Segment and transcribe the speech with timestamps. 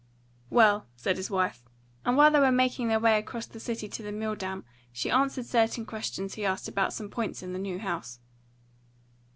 [0.49, 1.63] "Well," said his wife;
[2.03, 5.45] and while they were making their way across the city to the Milldam she answered
[5.45, 8.17] certain questions he asked about some points in the new house.